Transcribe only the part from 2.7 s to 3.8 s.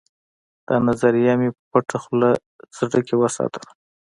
زړه کې وساتله